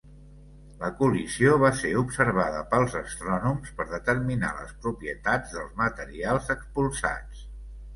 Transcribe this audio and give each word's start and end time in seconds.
La 0.83 0.87
col·lisió 1.01 1.53
va 1.65 1.71
ser 1.81 1.91
observada 1.99 2.63
pels 2.73 2.97
astrònoms 3.03 3.77
per 3.83 3.89
determinar 3.95 4.53
les 4.59 4.75
propietats 4.89 5.59
dels 5.61 5.81
materials 5.87 6.55
expulsats. 6.61 7.51